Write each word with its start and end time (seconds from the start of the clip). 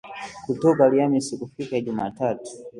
kutoka 0.45 0.81
Alhamisi 0.87 1.33
kufika 1.39 1.75
Jumatatu 1.85 2.51